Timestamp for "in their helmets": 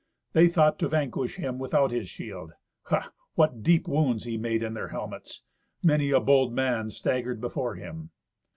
4.63-5.43